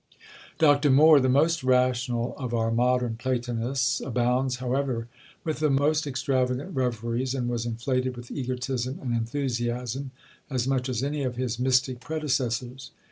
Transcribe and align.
Dr. 0.57 0.89
More, 0.89 1.19
the 1.19 1.29
most 1.29 1.63
rational 1.63 2.35
of 2.35 2.55
our 2.55 2.71
modern 2.71 3.17
Platonists, 3.17 4.01
abounds, 4.03 4.55
however, 4.55 5.07
with 5.43 5.59
the 5.59 5.69
most 5.69 6.07
extravagant 6.07 6.73
reveries, 6.75 7.35
and 7.35 7.47
was 7.47 7.67
inflated 7.67 8.17
with 8.17 8.31
egotism 8.31 8.97
and 8.99 9.13
enthusiasm, 9.13 10.09
as 10.49 10.67
much 10.67 10.89
as 10.89 11.03
any 11.03 11.21
of 11.21 11.35
his 11.35 11.59
mystic 11.59 11.99
predecessors. 11.99 12.89